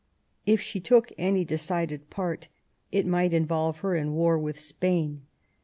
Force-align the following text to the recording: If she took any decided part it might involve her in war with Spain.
If 0.47 0.59
she 0.61 0.79
took 0.79 1.11
any 1.19 1.45
decided 1.45 2.09
part 2.09 2.47
it 2.91 3.05
might 3.05 3.35
involve 3.35 3.81
her 3.81 3.95
in 3.95 4.15
war 4.15 4.39
with 4.39 4.59
Spain. 4.59 5.27